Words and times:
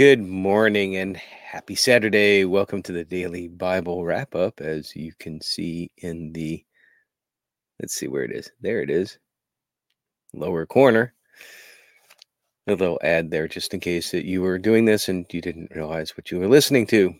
Good 0.00 0.26
morning 0.26 0.96
and 0.96 1.14
happy 1.14 1.74
Saturday. 1.74 2.46
Welcome 2.46 2.82
to 2.84 2.92
the 2.92 3.04
daily 3.04 3.48
Bible 3.48 4.02
wrap 4.02 4.34
up. 4.34 4.62
As 4.62 4.96
you 4.96 5.12
can 5.18 5.42
see 5.42 5.90
in 5.98 6.32
the, 6.32 6.64
let's 7.78 7.92
see 7.92 8.08
where 8.08 8.24
it 8.24 8.32
is. 8.32 8.50
There 8.62 8.80
it 8.80 8.88
is, 8.88 9.18
lower 10.32 10.64
corner. 10.64 11.12
A 12.66 12.70
little 12.70 12.98
ad 13.02 13.30
there 13.30 13.46
just 13.46 13.74
in 13.74 13.80
case 13.80 14.10
that 14.12 14.24
you 14.24 14.40
were 14.40 14.56
doing 14.58 14.86
this 14.86 15.10
and 15.10 15.26
you 15.34 15.42
didn't 15.42 15.72
realize 15.74 16.16
what 16.16 16.30
you 16.30 16.38
were 16.38 16.48
listening 16.48 16.86
to. 16.86 17.14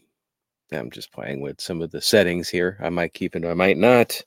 I'm 0.72 0.90
just 0.90 1.12
playing 1.12 1.42
with 1.42 1.60
some 1.60 1.82
of 1.82 1.90
the 1.90 2.00
settings 2.00 2.48
here. 2.48 2.78
I 2.82 2.88
might 2.88 3.12
keep 3.12 3.36
it, 3.36 3.44
I 3.44 3.52
might 3.52 3.76
not. 3.76 4.18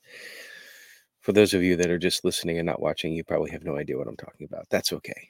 For 1.22 1.32
those 1.32 1.54
of 1.54 1.64
you 1.64 1.74
that 1.74 1.90
are 1.90 1.98
just 1.98 2.24
listening 2.24 2.58
and 2.58 2.66
not 2.66 2.80
watching, 2.80 3.14
you 3.14 3.24
probably 3.24 3.50
have 3.50 3.64
no 3.64 3.76
idea 3.76 3.98
what 3.98 4.06
I'm 4.06 4.16
talking 4.16 4.46
about. 4.48 4.68
That's 4.70 4.92
okay. 4.92 5.28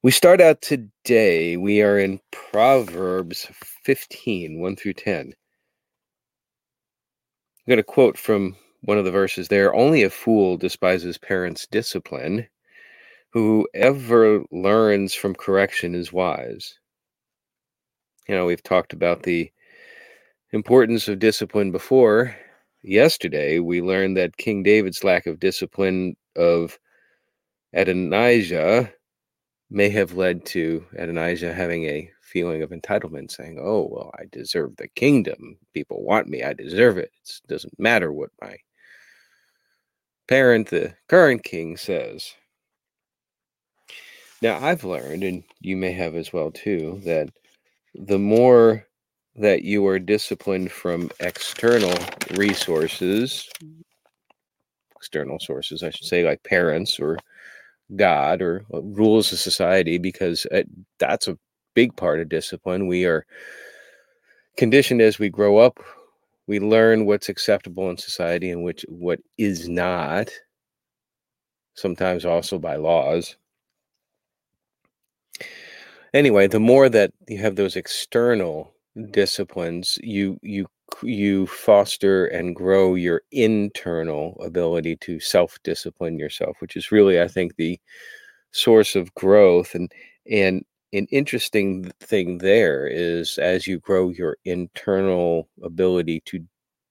We 0.00 0.12
start 0.12 0.40
out 0.40 0.62
today. 0.62 1.56
We 1.56 1.82
are 1.82 1.98
in 1.98 2.20
Proverbs 2.30 3.48
15, 3.82 4.60
1 4.60 4.76
through 4.76 4.92
10. 4.92 5.16
I'm 5.16 5.32
going 7.66 7.78
to 7.78 7.82
quote 7.82 8.16
from 8.16 8.54
one 8.82 8.96
of 8.96 9.04
the 9.04 9.10
verses 9.10 9.48
there 9.48 9.74
Only 9.74 10.04
a 10.04 10.10
fool 10.10 10.56
despises 10.56 11.18
parents' 11.18 11.66
discipline. 11.66 12.46
Whoever 13.30 14.44
learns 14.52 15.14
from 15.14 15.34
correction 15.34 15.96
is 15.96 16.12
wise. 16.12 16.78
You 18.28 18.36
know, 18.36 18.46
we've 18.46 18.62
talked 18.62 18.92
about 18.92 19.24
the 19.24 19.50
importance 20.52 21.08
of 21.08 21.18
discipline 21.18 21.72
before. 21.72 22.36
Yesterday, 22.84 23.58
we 23.58 23.82
learned 23.82 24.16
that 24.16 24.36
King 24.36 24.62
David's 24.62 25.02
lack 25.02 25.26
of 25.26 25.40
discipline 25.40 26.16
of 26.36 26.78
Adonijah 27.72 28.92
may 29.70 29.90
have 29.90 30.14
led 30.14 30.44
to 30.46 30.84
Adonijah 30.96 31.52
having 31.52 31.84
a 31.84 32.10
feeling 32.22 32.62
of 32.62 32.70
entitlement, 32.70 33.30
saying, 33.30 33.58
Oh, 33.60 33.88
well, 33.90 34.10
I 34.18 34.24
deserve 34.30 34.76
the 34.76 34.88
kingdom. 34.88 35.58
People 35.74 36.02
want 36.02 36.28
me. 36.28 36.42
I 36.42 36.52
deserve 36.52 36.98
it. 36.98 37.10
It 37.26 37.48
doesn't 37.48 37.78
matter 37.78 38.12
what 38.12 38.30
my 38.40 38.56
parent, 40.26 40.68
the 40.68 40.94
current 41.08 41.42
king, 41.42 41.76
says. 41.76 42.32
Now, 44.40 44.58
I've 44.64 44.84
learned, 44.84 45.24
and 45.24 45.42
you 45.60 45.76
may 45.76 45.92
have 45.92 46.14
as 46.14 46.32
well 46.32 46.50
too, 46.50 47.00
that 47.04 47.30
the 47.94 48.18
more 48.18 48.86
that 49.34 49.62
you 49.62 49.86
are 49.86 49.98
disciplined 49.98 50.70
from 50.70 51.10
external 51.20 51.94
resources, 52.34 53.48
external 54.96 55.38
sources, 55.40 55.82
I 55.82 55.90
should 55.90 56.06
say, 56.06 56.24
like 56.24 56.42
parents 56.44 57.00
or 57.00 57.18
God 57.96 58.42
or 58.42 58.64
uh, 58.72 58.82
rules 58.82 59.32
of 59.32 59.38
society 59.38 59.98
because 59.98 60.46
it, 60.50 60.68
that's 60.98 61.28
a 61.28 61.38
big 61.74 61.96
part 61.96 62.20
of 62.20 62.28
discipline. 62.28 62.86
We 62.86 63.04
are 63.06 63.24
conditioned 64.56 65.00
as 65.00 65.18
we 65.18 65.28
grow 65.28 65.58
up. 65.58 65.78
We 66.46 66.60
learn 66.60 67.06
what's 67.06 67.28
acceptable 67.28 67.90
in 67.90 67.98
society 67.98 68.50
and 68.50 68.64
which 68.64 68.84
what 68.88 69.20
is 69.36 69.68
not. 69.68 70.30
Sometimes 71.74 72.24
also 72.24 72.58
by 72.58 72.76
laws. 72.76 73.36
Anyway, 76.14 76.48
the 76.48 76.58
more 76.58 76.88
that 76.88 77.12
you 77.28 77.38
have 77.38 77.56
those 77.56 77.76
external 77.76 78.72
disciplines, 79.12 79.98
you 80.02 80.38
you 80.42 80.66
you 81.02 81.46
foster 81.46 82.26
and 82.26 82.56
grow 82.56 82.94
your 82.94 83.22
internal 83.32 84.40
ability 84.44 84.96
to 84.96 85.20
self 85.20 85.58
discipline 85.62 86.18
yourself 86.18 86.56
which 86.60 86.76
is 86.76 86.92
really 86.92 87.20
i 87.20 87.28
think 87.28 87.54
the 87.56 87.78
source 88.52 88.96
of 88.96 89.14
growth 89.14 89.74
and 89.74 89.92
and 90.30 90.64
an 90.94 91.06
interesting 91.10 91.90
thing 92.00 92.38
there 92.38 92.86
is 92.86 93.38
as 93.38 93.66
you 93.66 93.78
grow 93.78 94.08
your 94.10 94.36
internal 94.44 95.48
ability 95.62 96.20
to 96.26 96.44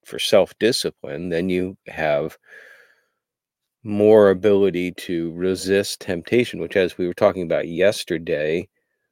for 0.04 0.18
self 0.18 0.56
discipline 0.58 1.28
then 1.30 1.48
you 1.48 1.76
have 1.88 2.38
more 3.84 4.30
ability 4.30 4.92
to 4.92 5.32
resist 5.34 6.00
temptation 6.00 6.60
which 6.60 6.76
as 6.76 6.98
we 6.98 7.06
were 7.06 7.14
talking 7.14 7.42
about 7.42 7.68
yesterday 7.68 8.68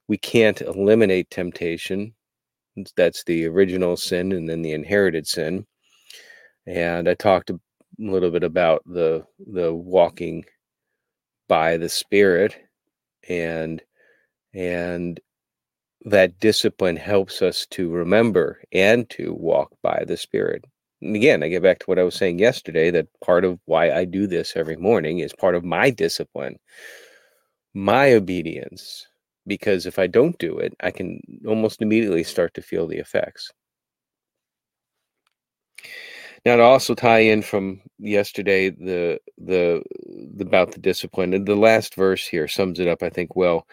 we 0.09 0.17
can't 0.19 0.61
eliminate 0.63 1.31
temptation 1.31 2.15
that's 2.97 3.25
the 3.25 3.47
original 3.47 3.97
sin 3.97 4.33
and 4.33 4.49
then 4.49 4.63
the 4.63 4.73
inherited 4.73 5.27
sin. 5.27 5.67
And 6.67 7.09
I 7.09 7.15
talked 7.15 7.51
a 7.51 7.61
little 7.99 8.31
bit 8.31 8.45
about 8.45 8.83
the 8.87 9.25
the 9.47 9.75
walking 9.75 10.45
by 11.49 11.77
the 11.77 11.89
spirit 11.89 12.57
and 13.29 13.83
and 14.55 15.21
that 16.05 16.39
discipline 16.39 16.97
helps 16.97 17.43
us 17.43 17.67
to 17.67 17.91
remember 17.91 18.63
and 18.73 19.09
to 19.11 19.35
walk 19.35 19.71
by 19.83 20.05
the 20.07 20.17
spirit. 20.17 20.65
And 21.03 21.17
again, 21.17 21.43
I 21.43 21.49
get 21.49 21.63
back 21.63 21.81
to 21.81 21.87
what 21.87 21.99
I 21.99 22.05
was 22.05 22.15
saying 22.15 22.39
yesterday 22.39 22.91
that 22.91 23.09
part 23.25 23.45
of 23.45 23.59
why 23.67 23.93
I 23.93 24.05
do 24.05 24.27
this 24.27 24.57
every 24.57 24.77
morning 24.77 25.19
is 25.19 25.33
part 25.35 25.55
of 25.55 25.65
my 25.65 25.91
discipline, 25.91 26.59
my 27.75 28.13
obedience, 28.13 29.07
because 29.47 29.87
if 29.87 29.99
I 29.99 30.07
don't 30.07 30.39
do 30.39 30.59
it, 30.59 30.75
I 30.83 30.91
can 30.91 31.21
almost 31.47 31.83
immediately 31.83 32.25
start 32.25 32.55
to 32.55 32.63
feel 32.63 32.87
the 32.87 32.99
effects. 32.99 33.51
Now 36.45 36.57
to 36.57 36.63
also 36.63 36.95
tie 36.95 37.21
in 37.21 37.43
from 37.43 37.81
yesterday 37.99 38.71
the 38.71 39.19
the, 39.39 39.83
the 40.35 40.45
about 40.45 40.73
the 40.73 40.79
discipline 40.79 41.35
and 41.35 41.47
the 41.47 41.57
last 41.57 41.95
verse 41.95 42.27
here 42.27 42.47
sums 42.49 42.79
it 42.79 42.87
up 42.89 43.03
I 43.03 43.11
think 43.11 43.35
well 43.35 43.67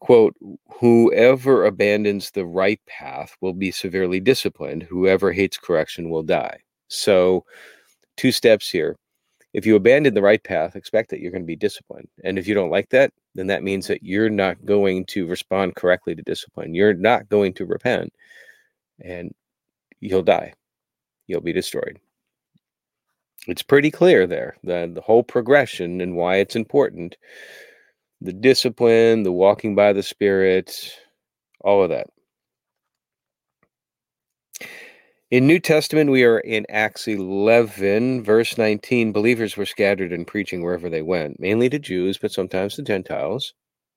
quote 0.00 0.34
whoever 0.80 1.66
abandons 1.66 2.30
the 2.30 2.46
right 2.46 2.80
path 2.86 3.36
will 3.40 3.52
be 3.52 3.70
severely 3.70 4.20
disciplined 4.20 4.82
whoever 4.84 5.32
hates 5.32 5.58
correction 5.58 6.10
will 6.10 6.22
die 6.22 6.58
so 6.88 7.44
two 8.16 8.32
steps 8.32 8.70
here 8.70 8.96
if 9.56 9.64
you 9.64 9.74
abandon 9.74 10.12
the 10.12 10.20
right 10.20 10.44
path, 10.44 10.76
expect 10.76 11.08
that 11.08 11.20
you're 11.20 11.30
going 11.30 11.42
to 11.42 11.46
be 11.46 11.56
disciplined. 11.56 12.08
And 12.22 12.38
if 12.38 12.46
you 12.46 12.54
don't 12.54 12.70
like 12.70 12.90
that, 12.90 13.10
then 13.36 13.46
that 13.48 13.62
means 13.62 13.86
that 13.86 14.02
you're 14.02 14.30
not 14.30 14.64
going 14.64 15.04
to 15.06 15.26
respond 15.26 15.76
correctly 15.76 16.14
to 16.14 16.22
discipline. 16.22 16.74
You're 16.74 16.94
not 16.94 17.28
going 17.28 17.52
to 17.54 17.66
repent 17.66 18.12
and 19.00 19.34
you'll 20.00 20.22
die. 20.22 20.54
You'll 21.26 21.40
be 21.40 21.52
destroyed. 21.52 21.98
It's 23.46 23.62
pretty 23.62 23.90
clear 23.90 24.26
there, 24.26 24.56
the, 24.64 24.90
the 24.92 25.00
whole 25.00 25.22
progression 25.22 26.00
and 26.00 26.16
why 26.16 26.36
it's 26.36 26.56
important. 26.56 27.16
The 28.20 28.32
discipline, 28.32 29.22
the 29.22 29.32
walking 29.32 29.74
by 29.74 29.92
the 29.92 30.02
Spirit, 30.02 30.92
all 31.60 31.82
of 31.82 31.90
that. 31.90 32.08
In 35.28 35.48
New 35.48 35.58
Testament, 35.58 36.08
we 36.08 36.22
are 36.22 36.38
in 36.38 36.66
Acts 36.68 37.08
11, 37.08 38.22
verse 38.22 38.56
19. 38.56 39.10
Believers 39.10 39.56
were 39.56 39.66
scattered 39.66 40.12
and 40.12 40.24
preaching 40.24 40.62
wherever 40.62 40.88
they 40.88 41.02
went, 41.02 41.40
mainly 41.40 41.68
to 41.68 41.80
Jews, 41.80 42.16
but 42.16 42.30
sometimes 42.30 42.76
to 42.76 42.82
Gentiles. 42.82 43.52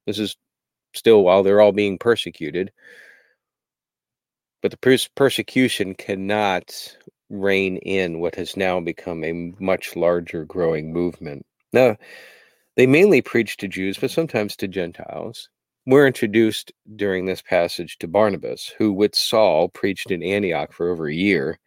This 0.07 0.17
is 0.17 0.35
still 0.95 1.23
while 1.23 1.44
they're 1.44 1.62
all 1.62 1.72
being 1.72 2.00
persecuted. 2.00 2.72
But 4.63 4.72
the 4.72 4.78
pers- 4.78 5.07
persecution 5.09 5.94
cannot 5.94 6.97
rein 7.29 7.78
in 7.78 8.19
what 8.19 8.34
has 8.34 8.57
now 8.57 8.79
become 8.79 9.23
a 9.23 9.53
much 9.59 9.96
larger 9.96 10.46
growing 10.46 10.91
movement. 10.91 11.46
Now, 11.72 11.97
they 12.75 12.87
mainly 12.87 13.22
preach 13.22 13.58
to 13.58 13.67
Jews, 13.67 13.99
but 13.99 14.09
sometimes 14.09 14.55
to 14.55 14.67
Gentiles. 14.67 15.47
We're 15.85 16.08
introduced 16.08 16.72
during 16.96 17.26
this 17.26 17.41
passage 17.41 17.97
to 17.99 18.08
Barnabas, 18.08 18.72
who 18.78 18.93
with 18.93 19.16
Saul 19.16 19.70
preached 19.70 20.11
in 20.11 20.22
Antioch 20.22 20.73
for 20.73 20.90
over 20.90 21.08
a 21.08 21.14
year. 21.14 21.58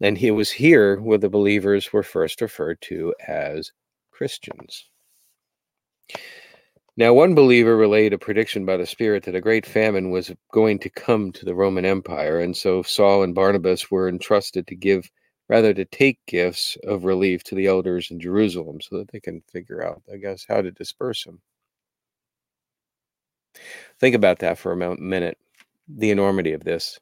And 0.00 0.18
he 0.18 0.30
was 0.30 0.50
here 0.50 1.00
where 1.00 1.18
the 1.18 1.28
believers 1.28 1.92
were 1.92 2.02
first 2.02 2.40
referred 2.40 2.80
to 2.82 3.14
as 3.26 3.72
Christians. 4.10 4.88
Now, 6.96 7.14
one 7.14 7.34
believer 7.34 7.76
relayed 7.76 8.12
a 8.12 8.18
prediction 8.18 8.66
by 8.66 8.76
the 8.76 8.84
Spirit 8.84 9.22
that 9.24 9.34
a 9.34 9.40
great 9.40 9.64
famine 9.64 10.10
was 10.10 10.32
going 10.52 10.78
to 10.80 10.90
come 10.90 11.32
to 11.32 11.44
the 11.44 11.54
Roman 11.54 11.86
Empire, 11.86 12.40
and 12.40 12.54
so 12.54 12.82
Saul 12.82 13.22
and 13.22 13.34
Barnabas 13.34 13.90
were 13.90 14.08
entrusted 14.08 14.66
to 14.66 14.74
give, 14.74 15.10
rather, 15.48 15.72
to 15.72 15.84
take 15.86 16.18
gifts 16.26 16.76
of 16.84 17.04
relief 17.04 17.42
to 17.44 17.54
the 17.54 17.66
elders 17.66 18.10
in 18.10 18.20
Jerusalem 18.20 18.80
so 18.82 18.98
that 18.98 19.10
they 19.12 19.20
can 19.20 19.40
figure 19.50 19.82
out, 19.82 20.02
I 20.12 20.18
guess, 20.18 20.44
how 20.46 20.60
to 20.60 20.70
disperse 20.72 21.24
them. 21.24 21.40
Think 23.98 24.14
about 24.14 24.38
that 24.40 24.58
for 24.58 24.72
a 24.72 24.96
minute 24.96 25.38
the 25.88 26.10
enormity 26.10 26.52
of 26.52 26.64
this. 26.64 26.98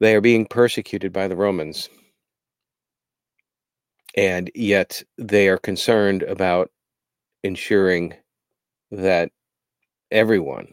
They 0.00 0.14
are 0.14 0.20
being 0.20 0.46
persecuted 0.46 1.12
by 1.12 1.28
the 1.28 1.36
Romans, 1.36 1.88
and 4.16 4.50
yet 4.54 5.02
they 5.18 5.48
are 5.48 5.58
concerned 5.58 6.22
about 6.22 6.70
ensuring 7.42 8.14
that 8.90 9.30
everyone, 10.10 10.68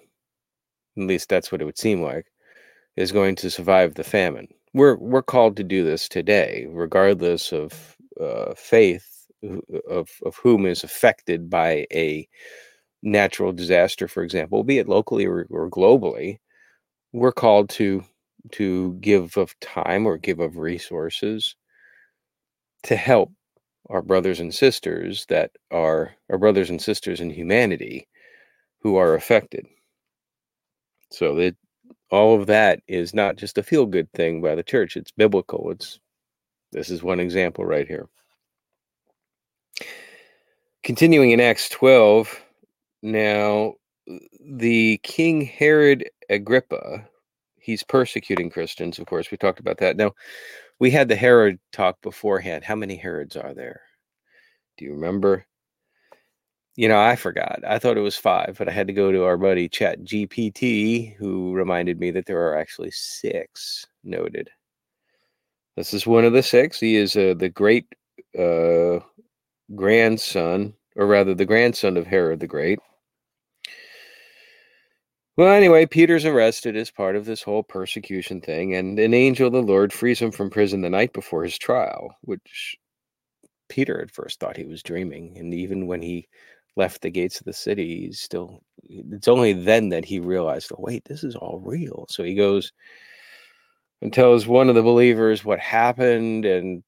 at 0.98 1.04
least 1.04 1.30
that's 1.30 1.52
what 1.52 1.62
it 1.62 1.66
would 1.66 1.78
seem 1.78 2.02
like, 2.02 2.28
is 2.96 3.12
going 3.12 3.36
to 3.38 3.52
survive 3.52 3.96
the 3.96 4.04
famine. 4.04 4.48
We're 4.74 4.98
we're 4.98 5.24
called 5.24 5.58
to 5.58 5.64
do 5.64 5.84
this 5.84 6.08
today, 6.10 6.66
regardless 6.70 7.52
of 7.52 7.96
uh, 8.20 8.54
faith, 8.56 9.28
of 9.90 10.10
of 10.26 10.36
whom 10.38 10.66
is 10.66 10.84
affected 10.84 11.50
by 11.50 11.86
a 11.94 12.28
natural 13.04 13.52
disaster, 13.52 14.08
for 14.08 14.24
example, 14.24 14.64
be 14.64 14.80
it 14.80 14.88
locally 14.88 15.26
or, 15.26 15.48
or 15.50 15.70
globally, 15.70 16.40
we're 17.14 17.32
called 17.32 17.70
to 17.70 18.04
to 18.52 18.94
give 19.02 19.38
of 19.38 19.60
time 19.60 20.08
or 20.08 20.18
give 20.18 20.40
of 20.40 20.58
resources 20.58 21.56
to 22.84 22.96
help 22.96 23.32
our 23.90 24.02
brothers 24.02 24.40
and 24.40 24.54
sisters 24.54 25.26
that 25.28 25.52
are 25.70 26.16
our 26.30 26.38
brothers 26.38 26.70
and 26.70 26.82
sisters 26.82 27.22
in 27.22 27.30
humanity 27.30 28.08
who 28.80 28.96
are 28.96 29.14
affected. 29.16 29.68
So 31.12 31.36
that 31.36 31.56
all 32.10 32.40
of 32.40 32.48
that 32.48 32.82
is 32.88 33.14
not 33.14 33.36
just 33.36 33.58
a 33.58 33.64
feel 33.64 33.86
good 33.86 34.12
thing 34.14 34.42
by 34.42 34.56
the 34.56 34.64
church, 34.64 34.98
it's 34.98 35.12
biblical. 35.12 35.72
It's 35.72 36.00
this 36.72 36.90
is 36.90 37.04
one 37.04 37.20
example 37.20 37.66
right 37.66 37.88
here. 37.88 38.08
Continuing 40.84 41.32
in 41.32 41.40
Acts 41.40 41.70
12, 41.70 42.42
now 43.02 43.76
the 44.40 44.98
King 45.04 45.42
Herod 45.42 46.10
Agrippa, 46.30 47.08
he's 47.58 47.84
persecuting 47.84 48.50
Christians, 48.50 49.00
of 49.00 49.06
course. 49.06 49.32
We 49.32 49.38
talked 49.38 49.60
about 49.60 49.78
that. 49.78 49.98
Now, 49.98 50.14
we 50.80 50.92
had 50.92 51.08
the 51.08 51.16
Herod 51.16 51.60
talk 51.72 52.02
beforehand. 52.02 52.64
How 52.64 52.76
many 52.76 52.96
Herods 52.96 53.36
are 53.38 53.54
there? 53.54 53.82
Do 54.78 54.86
you 54.86 54.94
remember? 54.94 55.46
You 56.76 56.88
know, 56.88 57.00
I 57.00 57.16
forgot. 57.16 57.60
I 57.68 57.80
thought 57.80 57.98
it 57.98 58.02
was 58.02 58.18
five, 58.18 58.56
but 58.58 58.68
I 58.68 58.72
had 58.72 58.88
to 58.88 58.94
go 58.94 59.12
to 59.12 59.24
our 59.26 59.38
buddy 59.38 59.70
Chat 59.70 60.04
GPT, 60.04 61.16
who 61.18 61.54
reminded 61.54 62.00
me 62.00 62.12
that 62.12 62.26
there 62.26 62.48
are 62.48 62.58
actually 62.58 62.92
six 62.92 63.86
noted. 64.04 64.50
This 65.76 65.94
is 65.94 66.08
one 66.08 66.26
of 66.26 66.34
the 66.34 66.44
six. 66.44 66.80
He 66.80 66.96
is 66.96 67.16
uh, 67.16 67.36
the 67.38 67.50
great 67.50 67.88
uh, 68.38 69.00
grandson, 69.76 70.74
or 70.96 71.08
rather, 71.08 71.34
the 71.34 71.46
grandson 71.46 71.98
of 71.98 72.08
Herod 72.08 72.40
the 72.40 72.48
Great. 72.48 72.80
Well, 75.38 75.54
anyway, 75.54 75.86
Peter's 75.86 76.26
arrested 76.26 76.76
as 76.76 76.92
part 76.92 77.16
of 77.16 77.26
this 77.26 77.42
whole 77.42 77.64
persecution 77.64 78.42
thing, 78.42 78.76
and 78.76 79.00
an 79.00 79.14
angel 79.14 79.48
of 79.48 79.54
the 79.54 79.62
Lord 79.62 79.94
frees 79.94 80.20
him 80.20 80.32
from 80.32 80.50
prison 80.50 80.82
the 80.82 80.90
night 80.90 81.14
before 81.14 81.44
his 81.44 81.58
trial, 81.58 82.18
which 82.22 82.78
Peter 83.70 84.02
at 84.02 84.12
first 84.12 84.40
thought 84.40 84.58
he 84.58 84.66
was 84.66 84.84
dreaming. 84.84 85.38
And 85.38 85.54
even 85.54 85.88
when 85.88 86.02
he 86.02 86.28
left 86.76 87.02
the 87.02 87.10
gates 87.10 87.40
of 87.40 87.46
the 87.46 87.54
city, 87.54 88.02
he's 88.08 88.20
still, 88.20 88.62
it's 88.90 89.30
only 89.30 89.54
then 89.54 89.90
that 89.90 90.04
he 90.04 90.20
realized, 90.20 90.72
oh, 90.74 90.82
wait, 90.82 91.06
this 91.06 91.24
is 91.24 91.36
all 91.36 91.62
real. 91.64 92.06
So 92.10 92.24
he 92.24 92.36
goes 92.36 92.74
and 94.02 94.12
tells 94.12 94.48
one 94.48 94.68
of 94.68 94.76
the 94.76 94.84
believers 94.84 95.46
what 95.46 95.60
happened 95.60 96.44
and 96.46 96.84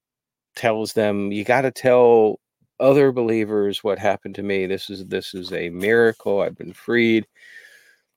tells 0.56 0.94
them, 0.94 1.32
you 1.32 1.46
got 1.46 1.62
to 1.62 1.72
tell 1.72 2.42
other 2.80 3.14
believers 3.14 3.84
what 3.84 4.00
happened 4.00 4.36
to 4.36 4.44
me. 4.44 4.66
This 4.66 4.90
is, 4.90 5.06
this 5.06 5.34
is 5.34 5.54
a 5.54 5.70
miracle. 5.70 6.42
I've 6.42 6.58
been 6.58 6.74
freed 6.74 7.26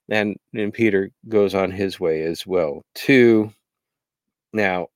and 0.09 0.37
and 0.55 0.73
Peter 0.73 1.11
goes 1.29 1.55
on 1.55 1.71
his 1.71 1.99
way 2.01 2.23
as 2.23 2.47
well 2.47 2.83
too. 2.95 3.53
Now, 4.53 4.89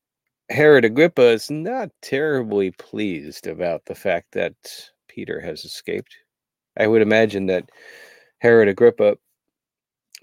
Herod 0.49 0.85
Agrippa 0.85 1.29
is 1.29 1.49
not 1.51 1.89
terribly 2.01 2.71
pleased 2.71 3.47
about 3.47 3.85
the 3.85 3.95
fact 3.95 4.33
that 4.33 4.53
Peter 5.07 5.39
has 5.39 5.65
escaped. 5.65 6.15
I 6.77 6.87
would 6.87 7.01
imagine 7.01 7.45
that 7.47 7.69
Herod 8.39 8.67
Agrippa 8.67 9.17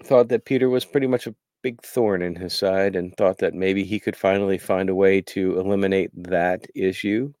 thought 0.03 0.29
that 0.29 0.45
Peter 0.45 0.69
was 0.69 0.85
pretty 0.85 1.07
much 1.07 1.27
a 1.27 1.35
big 1.61 1.81
thorn 1.81 2.21
in 2.21 2.35
his 2.35 2.53
side 2.57 2.95
and 2.95 3.15
thought 3.17 3.39
that 3.39 3.53
maybe 3.53 3.83
he 3.83 3.99
could 3.99 4.15
finally 4.15 4.57
find 4.57 4.89
a 4.89 4.95
way 4.95 5.21
to 5.21 5.59
eliminate 5.59 6.11
that 6.15 6.65
issue. 6.75 7.33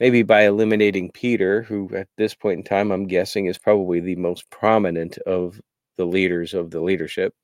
Maybe 0.00 0.22
by 0.22 0.42
eliminating 0.42 1.10
Peter, 1.12 1.62
who 1.62 1.94
at 1.94 2.08
this 2.16 2.34
point 2.34 2.58
in 2.58 2.64
time 2.64 2.90
I'm 2.90 3.06
guessing 3.06 3.46
is 3.46 3.58
probably 3.58 4.00
the 4.00 4.16
most 4.16 4.48
prominent 4.50 5.18
of 5.18 5.60
the 5.96 6.06
leaders 6.06 6.54
of 6.54 6.70
the 6.70 6.80
leadership. 6.80 7.34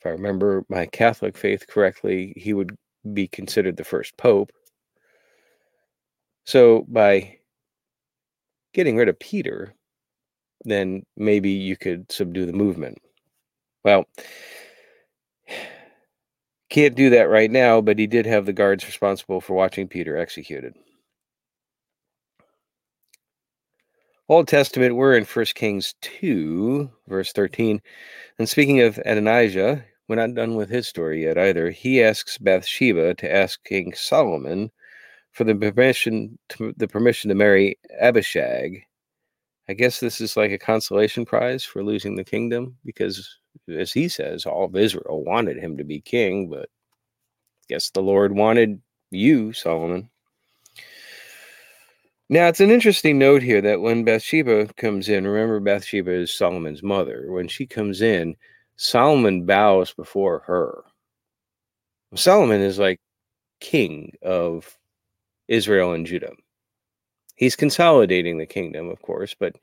If 0.00 0.06
I 0.06 0.10
remember 0.10 0.64
my 0.68 0.86
Catholic 0.86 1.36
faith 1.36 1.66
correctly, 1.66 2.32
he 2.36 2.54
would 2.54 2.76
be 3.12 3.28
considered 3.28 3.76
the 3.76 3.84
first 3.84 4.16
pope. 4.16 4.50
So 6.44 6.86
by 6.88 7.38
getting 8.72 8.96
rid 8.96 9.08
of 9.08 9.18
Peter, 9.18 9.74
then 10.64 11.02
maybe 11.16 11.50
you 11.50 11.76
could 11.76 12.10
subdue 12.10 12.46
the 12.46 12.52
movement. 12.52 12.98
Well, 13.84 14.06
can't 16.70 16.94
do 16.94 17.10
that 17.10 17.28
right 17.28 17.50
now, 17.50 17.80
but 17.80 17.98
he 17.98 18.06
did 18.06 18.26
have 18.26 18.46
the 18.46 18.52
guards 18.52 18.86
responsible 18.86 19.40
for 19.40 19.54
watching 19.54 19.88
Peter 19.88 20.16
executed. 20.16 20.74
Old 24.30 24.46
Testament, 24.46 24.94
we're 24.94 25.16
in 25.16 25.24
1 25.24 25.44
Kings 25.56 25.96
2, 26.02 26.88
verse 27.08 27.32
13. 27.32 27.82
And 28.38 28.48
speaking 28.48 28.80
of 28.80 28.96
Adonijah, 28.98 29.84
we're 30.06 30.14
not 30.14 30.36
done 30.36 30.54
with 30.54 30.70
his 30.70 30.86
story 30.86 31.24
yet 31.24 31.36
either. 31.36 31.70
He 31.70 32.00
asks 32.00 32.38
Bathsheba 32.38 33.14
to 33.16 33.34
ask 33.34 33.58
King 33.64 33.92
Solomon 33.92 34.70
for 35.32 35.42
the 35.42 35.56
permission 35.56 36.38
to, 36.50 36.72
the 36.76 36.86
permission 36.86 37.28
to 37.30 37.34
marry 37.34 37.76
Abishag. 38.00 38.84
I 39.68 39.72
guess 39.72 39.98
this 39.98 40.20
is 40.20 40.36
like 40.36 40.52
a 40.52 40.58
consolation 40.58 41.24
prize 41.24 41.64
for 41.64 41.82
losing 41.82 42.14
the 42.14 42.22
kingdom 42.22 42.76
because, 42.84 43.36
as 43.68 43.90
he 43.92 44.08
says, 44.08 44.46
all 44.46 44.66
of 44.66 44.76
Israel 44.76 45.24
wanted 45.24 45.56
him 45.56 45.76
to 45.76 45.82
be 45.82 46.00
king, 46.00 46.48
but 46.48 46.68
I 46.68 47.64
guess 47.68 47.90
the 47.90 48.00
Lord 48.00 48.36
wanted 48.36 48.80
you, 49.10 49.52
Solomon. 49.54 50.08
Now, 52.32 52.46
it's 52.46 52.60
an 52.60 52.70
interesting 52.70 53.18
note 53.18 53.42
here 53.42 53.60
that 53.60 53.80
when 53.80 54.04
Bathsheba 54.04 54.68
comes 54.76 55.08
in, 55.08 55.26
remember 55.26 55.58
Bathsheba 55.58 56.12
is 56.12 56.32
Solomon's 56.32 56.80
mother. 56.80 57.24
When 57.32 57.48
she 57.48 57.66
comes 57.66 58.02
in, 58.02 58.36
Solomon 58.76 59.46
bows 59.46 59.92
before 59.92 60.38
her. 60.46 60.84
Solomon 62.14 62.60
is 62.60 62.78
like 62.78 63.00
king 63.58 64.12
of 64.22 64.78
Israel 65.48 65.92
and 65.92 66.06
Judah. 66.06 66.30
He's 67.34 67.56
consolidating 67.56 68.38
the 68.38 68.46
kingdom, 68.46 68.90
of 68.90 69.02
course, 69.02 69.34
but 69.34 69.56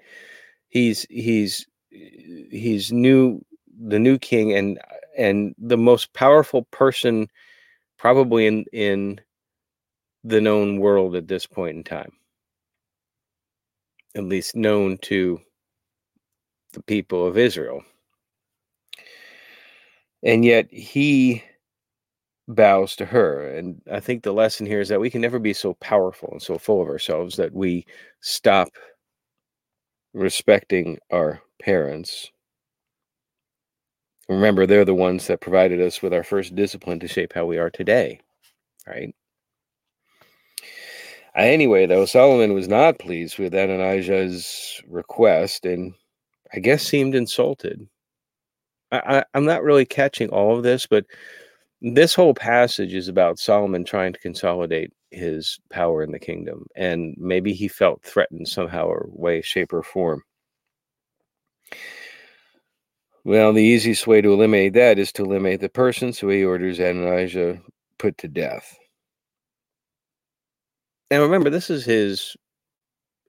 he's 0.67 1.03
he's 1.09 1.65
he's 1.89 2.91
new 2.91 3.41
the 3.79 3.99
new 3.99 4.17
king 4.17 4.53
and 4.53 4.77
and 5.17 5.55
the 5.57 5.77
most 5.77 6.11
powerful 6.11 6.63
person 6.71 7.29
probably 7.97 8.45
in 8.45 8.65
in 8.73 9.21
the 10.25 10.41
known 10.41 10.81
world 10.81 11.15
at 11.15 11.29
this 11.29 11.45
point 11.45 11.77
in 11.77 11.83
time 11.85 12.11
at 14.17 14.23
least 14.23 14.55
known 14.55 14.97
to 15.03 15.39
the 16.73 16.81
people 16.83 17.25
of 17.25 17.37
Israel. 17.37 17.83
And 20.23 20.43
yet 20.43 20.67
he 20.71 21.43
bows 22.47 22.95
to 22.95 23.05
her. 23.05 23.47
And 23.55 23.81
I 23.91 23.99
think 23.99 24.23
the 24.23 24.33
lesson 24.33 24.65
here 24.65 24.81
is 24.81 24.89
that 24.89 24.99
we 24.99 25.09
can 25.09 25.21
never 25.21 25.39
be 25.39 25.53
so 25.53 25.75
powerful 25.75 26.29
and 26.31 26.41
so 26.41 26.57
full 26.57 26.81
of 26.81 26.87
ourselves 26.87 27.35
that 27.37 27.53
we 27.53 27.85
stop 28.21 28.69
respecting 30.13 30.97
our 31.11 31.41
parents. 31.61 32.31
Remember, 34.29 34.65
they're 34.65 34.85
the 34.85 34.93
ones 34.93 35.27
that 35.27 35.41
provided 35.41 35.79
us 35.81 36.01
with 36.01 36.13
our 36.13 36.23
first 36.23 36.55
discipline 36.55 36.99
to 36.99 37.07
shape 37.07 37.33
how 37.33 37.45
we 37.45 37.57
are 37.57 37.69
today, 37.69 38.19
right? 38.85 39.13
Anyway, 41.37 41.85
though, 41.85 42.05
Solomon 42.05 42.53
was 42.53 42.67
not 42.67 42.97
pleased 42.97 43.37
with 43.37 43.53
Adonijah's 43.53 44.81
request 44.87 45.65
and 45.65 45.93
I 46.53 46.59
guess 46.59 46.83
seemed 46.83 47.13
insulted. 47.13 47.87
I, 48.91 49.23
am 49.35 49.45
not 49.45 49.63
really 49.63 49.85
catching 49.85 50.29
all 50.29 50.57
of 50.57 50.63
this, 50.63 50.87
but 50.87 51.05
this 51.81 52.15
whole 52.15 52.33
passage 52.33 52.93
is 52.93 53.07
about 53.07 53.37
Solomon 53.37 53.83
trying 53.83 54.13
to 54.13 54.19
consolidate 54.19 54.91
his 55.11 55.59
power 55.69 56.03
in 56.03 56.11
the 56.11 56.19
kingdom. 56.19 56.65
And 56.75 57.15
maybe 57.19 57.53
he 57.53 57.67
felt 57.67 58.01
threatened 58.03 58.47
somehow 58.47 58.87
or 58.87 59.07
way, 59.11 59.41
shape, 59.41 59.73
or 59.73 59.83
form. 59.83 60.23
Well, 63.25 63.53
the 63.53 63.63
easiest 63.63 64.07
way 64.07 64.21
to 64.21 64.33
eliminate 64.33 64.73
that 64.73 64.97
is 64.97 65.11
to 65.13 65.25
eliminate 65.25 65.59
the 65.59 65.69
person, 65.69 66.13
so 66.13 66.29
he 66.29 66.45
orders 66.45 66.79
Adonijah 66.79 67.61
put 67.99 68.17
to 68.19 68.27
death. 68.27 68.77
And 71.09 71.21
remember, 71.21 71.49
this 71.49 71.69
is 71.69 71.85
his. 71.85 72.35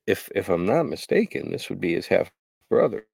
If 0.07 0.31
if 0.35 0.49
I'm 0.49 0.67
not 0.67 0.85
mistaken, 0.85 1.53
this 1.53 1.69
would 1.69 1.81
be 1.81 1.95
his 1.95 2.07
half 2.07 2.31
brother. 2.71 3.07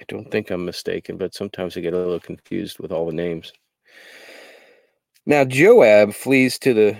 I 0.00 0.04
don't 0.08 0.30
think 0.30 0.50
I'm 0.50 0.64
mistaken, 0.64 1.16
but 1.18 1.34
sometimes 1.34 1.76
I 1.76 1.80
get 1.80 1.94
a 1.94 1.98
little 1.98 2.20
confused 2.20 2.78
with 2.78 2.92
all 2.92 3.06
the 3.06 3.12
names. 3.12 3.52
Now 5.26 5.44
Joab 5.44 6.14
flees 6.14 6.58
to 6.60 6.74
the 6.74 6.98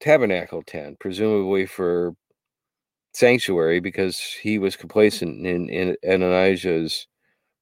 tabernacle 0.00 0.62
tent, 0.62 0.98
presumably 1.00 1.66
for 1.66 2.14
sanctuary, 3.14 3.80
because 3.80 4.20
he 4.20 4.58
was 4.58 4.76
complacent 4.76 5.46
in, 5.46 5.68
in 5.68 5.96
Adonijah's 6.04 7.06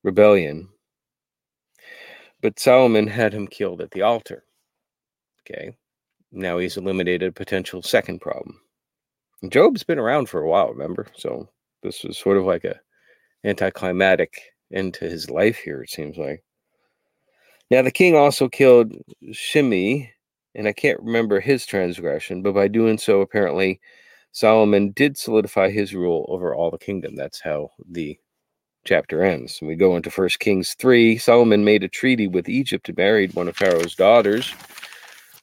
rebellion. 0.04 0.68
But 2.42 2.58
Solomon 2.60 3.08
had 3.08 3.32
him 3.34 3.46
killed 3.48 3.80
at 3.82 3.90
the 3.92 4.02
altar. 4.02 4.44
Okay. 5.42 5.72
Now 6.32 6.58
he's 6.58 6.76
eliminated 6.76 7.28
a 7.28 7.32
potential 7.32 7.82
second 7.82 8.20
problem. 8.20 8.60
Joab's 9.48 9.84
been 9.84 9.98
around 9.98 10.28
for 10.28 10.42
a 10.42 10.48
while, 10.48 10.68
remember? 10.68 11.06
So 11.16 11.48
this 11.82 12.04
was 12.04 12.18
sort 12.18 12.36
of 12.36 12.44
like 12.44 12.64
a 12.64 12.78
anticlimactic 13.44 14.34
end 14.72 14.94
to 14.94 15.06
his 15.06 15.30
life 15.30 15.58
here, 15.58 15.82
it 15.82 15.90
seems 15.90 16.16
like. 16.16 16.44
Now 17.70 17.82
the 17.82 17.90
king 17.90 18.16
also 18.16 18.48
killed 18.48 18.94
Shimei, 19.32 20.12
and 20.54 20.68
I 20.68 20.72
can't 20.72 21.00
remember 21.00 21.40
his 21.40 21.64
transgression, 21.64 22.42
but 22.42 22.54
by 22.54 22.68
doing 22.68 22.98
so, 22.98 23.20
apparently 23.20 23.80
Solomon 24.32 24.90
did 24.92 25.16
solidify 25.16 25.70
his 25.70 25.94
rule 25.94 26.26
over 26.28 26.54
all 26.54 26.70
the 26.70 26.78
kingdom. 26.78 27.16
That's 27.16 27.40
how 27.40 27.70
the 27.88 28.18
chapter 28.84 29.22
ends. 29.22 29.60
we 29.60 29.74
go 29.74 29.96
into 29.96 30.10
First 30.10 30.40
Kings 30.40 30.74
3. 30.78 31.18
Solomon 31.18 31.64
made 31.64 31.84
a 31.84 31.88
treaty 31.88 32.26
with 32.26 32.48
Egypt 32.48 32.88
and 32.88 32.96
married 32.96 33.34
one 33.34 33.48
of 33.48 33.56
Pharaoh's 33.56 33.94
daughters. 33.94 34.54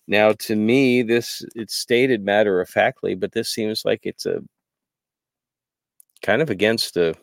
Now, 0.07 0.31
to 0.33 0.55
me, 0.55 1.03
this 1.03 1.43
it's 1.55 1.75
stated 1.75 2.23
matter 2.23 2.61
of 2.61 2.69
factly, 2.69 3.15
but 3.15 3.33
this 3.33 3.49
seems 3.49 3.83
like 3.85 4.01
it's 4.03 4.25
a 4.25 4.41
kind 6.21 6.41
of 6.41 6.49
against 6.49 6.93
the 6.93 7.15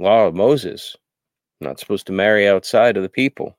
law 0.00 0.26
of 0.26 0.34
Moses. 0.34 0.96
Not 1.60 1.80
supposed 1.80 2.06
to 2.08 2.12
marry 2.12 2.48
outside 2.48 2.96
of 2.96 3.02
the 3.02 3.08
people. 3.08 3.56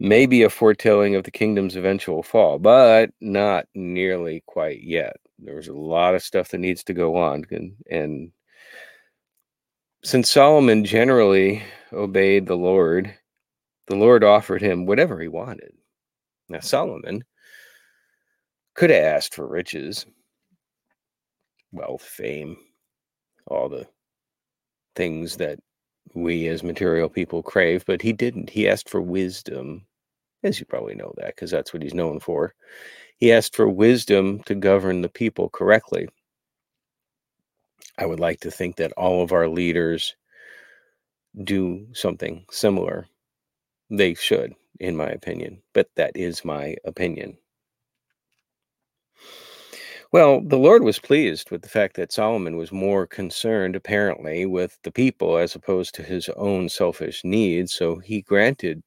Maybe 0.00 0.42
a 0.42 0.50
foretelling 0.50 1.16
of 1.16 1.24
the 1.24 1.30
kingdom's 1.30 1.74
eventual 1.74 2.22
fall, 2.22 2.58
but 2.58 3.10
not 3.20 3.66
nearly 3.74 4.44
quite 4.46 4.82
yet. 4.82 5.16
There's 5.40 5.68
a 5.68 5.72
lot 5.74 6.14
of 6.14 6.22
stuff 6.22 6.50
that 6.50 6.58
needs 6.58 6.84
to 6.84 6.94
go 6.94 7.16
on, 7.16 7.44
and, 7.50 7.74
and 7.90 8.32
since 10.04 10.30
Solomon 10.30 10.84
generally 10.84 11.62
obeyed 11.92 12.46
the 12.46 12.56
Lord, 12.56 13.12
the 13.88 13.96
Lord 13.96 14.22
offered 14.22 14.62
him 14.62 14.86
whatever 14.86 15.20
he 15.20 15.28
wanted. 15.28 15.72
Now, 16.48 16.60
Solomon 16.60 17.24
could 18.74 18.90
have 18.90 19.04
asked 19.04 19.34
for 19.34 19.46
riches, 19.46 20.06
wealth, 21.72 22.02
fame, 22.02 22.56
all 23.46 23.68
the 23.68 23.86
things 24.94 25.36
that 25.36 25.58
we 26.14 26.48
as 26.48 26.62
material 26.62 27.08
people 27.08 27.42
crave, 27.42 27.84
but 27.86 28.00
he 28.02 28.12
didn't. 28.12 28.50
He 28.50 28.68
asked 28.68 28.88
for 28.88 29.00
wisdom, 29.00 29.86
as 30.42 30.58
you 30.58 30.66
probably 30.66 30.94
know 30.94 31.12
that, 31.16 31.34
because 31.34 31.50
that's 31.50 31.72
what 31.72 31.82
he's 31.82 31.94
known 31.94 32.20
for. 32.20 32.54
He 33.18 33.32
asked 33.32 33.56
for 33.56 33.68
wisdom 33.68 34.42
to 34.44 34.54
govern 34.54 35.02
the 35.02 35.08
people 35.08 35.50
correctly. 35.50 36.08
I 37.98 38.06
would 38.06 38.20
like 38.20 38.40
to 38.40 38.50
think 38.50 38.76
that 38.76 38.92
all 38.92 39.22
of 39.22 39.32
our 39.32 39.48
leaders 39.48 40.14
do 41.44 41.86
something 41.92 42.46
similar. 42.50 43.06
They 43.90 44.14
should 44.14 44.54
in 44.80 44.96
my 44.96 45.08
opinion, 45.08 45.62
but 45.74 45.88
that 45.96 46.16
is 46.16 46.44
my 46.44 46.76
opinion. 46.84 47.38
Well, 50.10 50.40
the 50.40 50.58
Lord 50.58 50.82
was 50.84 50.98
pleased 50.98 51.50
with 51.50 51.60
the 51.62 51.68
fact 51.68 51.96
that 51.96 52.12
Solomon 52.12 52.56
was 52.56 52.72
more 52.72 53.06
concerned, 53.06 53.76
apparently, 53.76 54.46
with 54.46 54.78
the 54.82 54.90
people 54.90 55.36
as 55.36 55.54
opposed 55.54 55.94
to 55.96 56.02
his 56.02 56.30
own 56.30 56.68
selfish 56.70 57.22
needs. 57.24 57.74
So 57.74 57.98
he 57.98 58.22
granted 58.22 58.82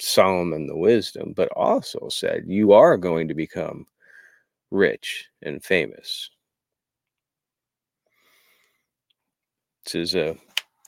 Solomon 0.00 0.66
the 0.66 0.76
wisdom, 0.76 1.34
but 1.36 1.48
also 1.52 2.08
said, 2.08 2.44
You 2.46 2.72
are 2.72 2.96
going 2.96 3.28
to 3.28 3.34
become 3.34 3.86
rich 4.70 5.28
and 5.42 5.62
famous. 5.64 6.30
This 9.84 9.94
is 9.94 10.14
a 10.14 10.36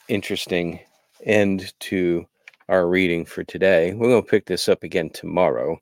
interesting 0.09 0.81
end 1.25 1.73
to 1.81 2.27
our 2.69 2.89
reading 2.89 3.25
for 3.25 3.45
today. 3.45 3.95
We're 3.95 4.09
going 4.09 4.23
to 4.23 4.29
pick 4.29 4.47
this 4.47 4.69
up 4.69 4.83
again 4.83 5.11
tomorrow. 5.11 5.79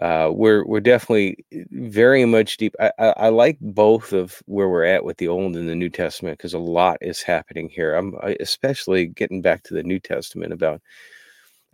Uh, 0.00 0.30
we're 0.32 0.64
we're 0.64 0.80
definitely 0.80 1.44
eh, 1.52 1.64
very 1.70 2.24
much 2.24 2.56
deep. 2.56 2.74
I, 2.78 2.92
I, 2.98 3.06
I, 3.16 3.28
like 3.30 3.58
both 3.60 4.12
of 4.12 4.40
where 4.46 4.68
we're 4.68 4.84
at 4.84 5.04
with 5.04 5.16
the 5.16 5.26
Old 5.26 5.56
and 5.56 5.68
the 5.68 5.74
New 5.74 5.88
Testament 5.88 6.38
because 6.38 6.54
a 6.54 6.58
lot 6.58 6.98
is 7.00 7.20
happening 7.20 7.68
here. 7.68 7.94
I'm 7.96 8.14
especially 8.38 9.06
getting 9.06 9.42
back 9.42 9.64
to 9.64 9.74
the 9.74 9.82
New 9.82 9.98
Testament 9.98 10.52
about. 10.52 10.80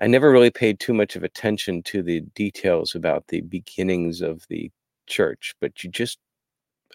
I 0.01 0.07
never 0.09 0.33
really 0.33 0.51
paid 0.51 0.81
too 0.81 0.95
much 0.95 1.15
of 1.17 1.23
attention 1.23 1.83
to 1.85 2.03
the 2.03 2.21
details 2.35 2.97
about 2.97 3.29
the 3.29 3.43
beginnings 3.43 4.23
of 4.23 4.45
the 4.49 4.71
church, 5.07 5.55
but 5.61 5.85
you 5.85 5.91
just 5.91 6.19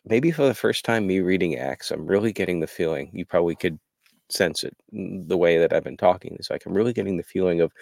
maybe 0.06 0.32
for 0.32 0.46
the 0.48 0.54
first 0.54 0.84
time 0.84 1.08
me 1.08 1.20
reading 1.20 1.58
Acts, 1.58 1.92
I'm 1.92 2.08
really 2.08 2.34
getting 2.34 2.60
the 2.60 2.68
feeling 2.68 3.12
you 3.14 3.26
probably 3.26 3.56
could 3.56 3.80
sense 4.30 4.64
it 4.64 4.76
the 4.92 5.38
way 5.38 5.58
that 5.58 5.74
I've 5.74 5.84
been 5.84 5.98
talking. 5.98 6.36
It's 6.40 6.50
like 6.50 6.66
I'm 6.66 6.74
really 6.74 6.94
getting 6.94 7.18
the 7.18 7.24
feeling 7.24 7.62
of 7.62 7.74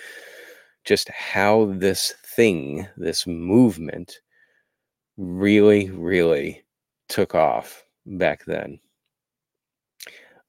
just 0.86 1.10
how 1.10 1.74
this 1.74 2.14
thing, 2.24 2.88
this 2.98 3.28
movement, 3.28 4.20
really, 5.18 5.90
really 5.92 6.64
took 7.10 7.36
off 7.36 7.84
back 8.06 8.46
then. 8.46 8.80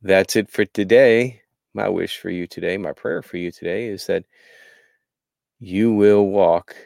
That's 0.03 0.37
it 0.37 0.51
for 0.51 0.65
today. 0.65 1.43
My 1.75 1.89
wish 1.89 2.19
for 2.19 2.31
you 2.31 2.47
today, 2.47 2.77
my 2.77 2.93
prayer 2.93 3.23
for 3.23 3.37
you 3.37 3.51
today 3.51 3.87
is 3.87 4.07
that 4.07 4.25
you 5.59 5.93
will 5.93 6.27
walk 6.27 6.77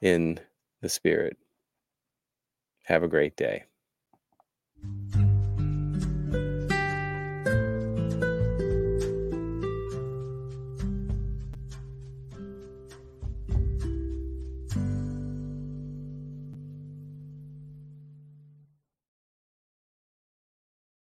in 0.00 0.40
the 0.82 0.88
Spirit. 0.88 1.36
Have 2.84 3.02
a 3.02 3.08
great 3.08 3.36
day. 3.36 3.64